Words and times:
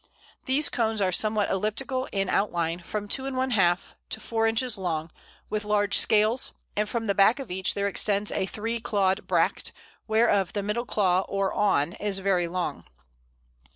These 0.45 0.67
cones 0.67 0.99
are 0.99 1.11
somewhat 1.11 1.51
elliptical 1.51 2.09
in 2.11 2.27
outline, 2.27 2.79
from 2.79 3.07
2½ 3.07 3.93
to 4.09 4.19
4 4.19 4.47
inches 4.47 4.75
long, 4.75 5.11
with 5.47 5.63
large 5.63 5.99
scales, 5.99 6.53
and 6.75 6.89
from 6.89 7.05
the 7.05 7.13
back 7.13 7.37
of 7.37 7.51
each 7.51 7.75
there 7.75 7.87
extends 7.87 8.31
a 8.31 8.47
three 8.47 8.79
clawed 8.79 9.27
bract, 9.27 9.71
whereof 10.07 10.53
the 10.53 10.63
middle 10.63 10.87
claw 10.87 11.21
or 11.29 11.53
awn 11.53 11.93
is 11.93 12.17
very 12.17 12.47
long. 12.47 12.83